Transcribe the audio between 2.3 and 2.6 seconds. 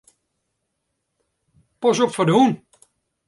hûn.